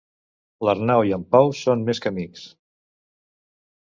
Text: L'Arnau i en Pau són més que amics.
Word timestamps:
L'Arnau 0.67 1.01
i 1.09 1.13
en 1.19 1.27
Pau 1.35 1.53
són 1.59 1.85
més 1.91 2.03
que 2.07 2.13
amics. 2.15 2.47